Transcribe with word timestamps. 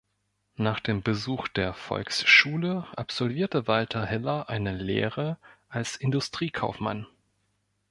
Nach 0.55 0.79
dem 0.79 1.03
Besuch 1.03 1.47
der 1.47 1.75
Volksschule 1.75 2.87
absolvierte 2.97 3.67
Walter 3.67 4.03
Hiller 4.03 4.49
eine 4.49 4.73
Lehre 4.73 5.37
als 5.69 5.95
Industriekaufmann. 5.95 7.05